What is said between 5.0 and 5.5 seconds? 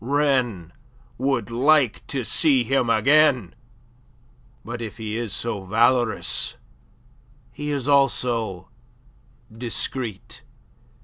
is